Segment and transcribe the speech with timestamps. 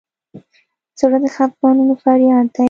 [0.99, 2.59] زړه د خفګانونو فریاد دی.